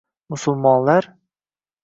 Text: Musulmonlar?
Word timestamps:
Musulmonlar? 0.29 1.09